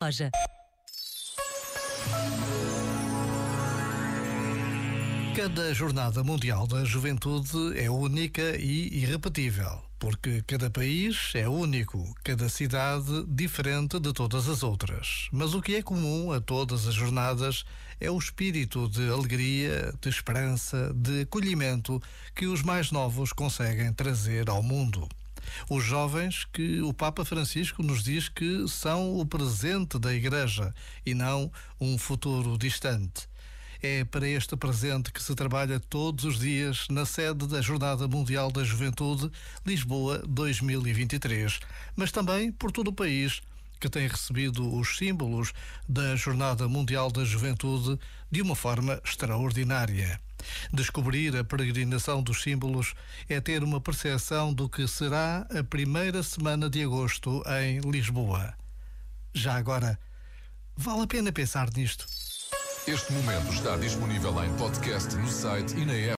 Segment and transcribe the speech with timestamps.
[0.00, 0.30] loja.
[5.34, 12.48] Cada Jornada Mundial da Juventude é única e irrepetível, porque cada país é único, cada
[12.48, 15.28] cidade diferente de todas as outras.
[15.32, 17.64] Mas o que é comum a todas as jornadas
[18.00, 22.00] é o espírito de alegria, de esperança, de acolhimento
[22.36, 25.08] que os mais novos conseguem trazer ao mundo.
[25.68, 30.74] Os jovens que o Papa Francisco nos diz que são o presente da Igreja
[31.04, 33.28] e não um futuro distante.
[33.80, 38.50] É para este presente que se trabalha todos os dias na sede da Jornada Mundial
[38.50, 39.30] da Juventude,
[39.64, 41.60] Lisboa 2023,
[41.94, 43.40] mas também por todo o país
[43.78, 45.52] que tem recebido os símbolos
[45.88, 47.98] da Jornada Mundial da Juventude
[48.30, 50.20] de uma forma extraordinária.
[50.72, 52.94] Descobrir a peregrinação dos símbolos
[53.28, 58.54] é ter uma percepção do que será a primeira semana de agosto em Lisboa.
[59.34, 59.98] Já agora,
[60.76, 62.06] vale a pena pensar nisto.
[62.86, 66.06] Este momento está disponível em podcast no site e na app.